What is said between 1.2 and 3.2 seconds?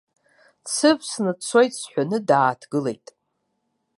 дцоит сҳәоны, дааҭгылеит.